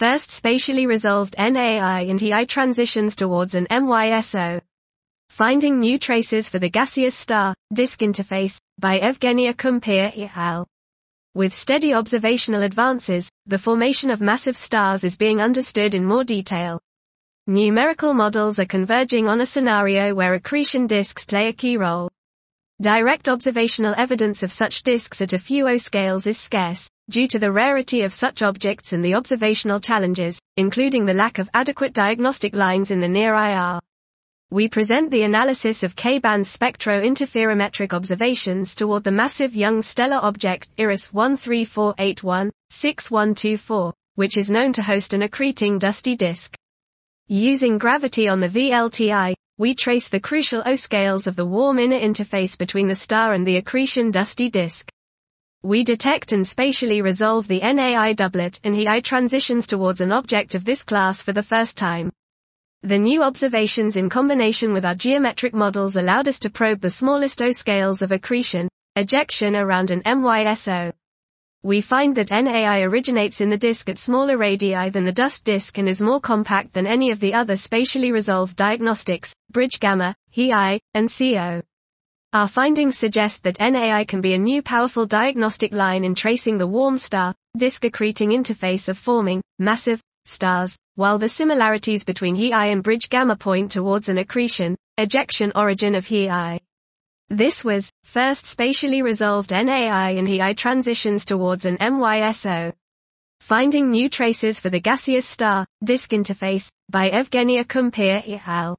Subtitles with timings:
[0.00, 4.62] First spatially resolved Na I and EI transitions towards an MYSO.
[5.28, 10.66] Finding new traces for the gaseous star, disk interface, by Evgenia Koumpia et al.
[11.34, 16.80] With steady observational advances, the formation of massive stars is being understood in more detail.
[17.46, 22.08] Numerical models are converging on a scenario where accretion disks play a key role.
[22.80, 27.38] Direct observational evidence of such disks at a few au scales is scarce, due to
[27.38, 32.54] the rarity of such objects and the observational challenges, including the lack of adequate diagnostic
[32.54, 33.80] lines in the near IR
[34.52, 41.10] we present the analysis of K-band spectro-interferometric observations toward the massive young stellar object IRAS
[41.10, 46.56] 13481-6124, which is known to host an accreting dusty disk.
[47.28, 52.58] Using gravity on the VLTI, we trace the crucial au-scales of the warm inner interface
[52.58, 54.90] between the star and the accretion dusty disk.
[55.62, 60.54] We detect and spatially resolve the Na I doublet and EI transitions towards an object
[60.54, 62.10] of this class for the first time.
[62.82, 67.42] The new observations in combination with our geometric models allowed us to probe the smallest
[67.42, 70.94] au scales of accretion, ejection around an MYSO.
[71.62, 75.44] We find that Na I originates in the disk at smaller radii than the dust
[75.44, 80.14] disk and is more compact than any of the other spatially resolved diagnostics, bridge gamma,
[80.30, 81.60] HEI, and CO.
[82.32, 86.58] Our findings suggest that Na I can be a new powerful diagnostic line in tracing
[86.58, 92.66] the warm star, disk accreting interface of forming, massive, stars, while the similarities between He-I
[92.66, 96.60] and bridge gamma point towards an accretion, ejection origin of He-I.
[97.30, 102.72] This was, first spatially resolved Na I and He-I transitions towards an MYSO.
[103.40, 108.78] Finding new traces for the gaseous star, disk interface, by Evgenia Koumpia et al.